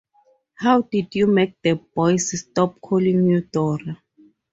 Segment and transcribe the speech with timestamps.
[0.55, 4.01] How did you make the boys stop calling you Dora?